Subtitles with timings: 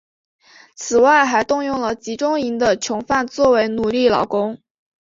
[0.75, 4.59] 此外还动用了集中营的囚犯作为奴隶劳工。